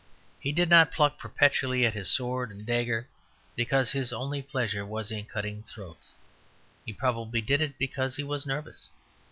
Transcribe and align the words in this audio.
He 0.39 0.51
did 0.51 0.67
not 0.67 0.91
pluck 0.91 1.19
perpetually 1.19 1.85
at 1.85 1.93
his 1.93 2.09
sword 2.09 2.49
and 2.49 2.65
dagger 2.65 3.07
because 3.55 3.91
his 3.91 4.11
only 4.11 4.41
pleasure 4.41 4.83
was 4.83 5.11
in 5.11 5.25
cutting 5.25 5.61
throats; 5.61 6.13
he 6.83 6.91
probably 6.91 7.39
did 7.39 7.61
it 7.61 7.77
because 7.77 8.15
he 8.15 8.23
was 8.23 8.43
nervous. 8.47 8.89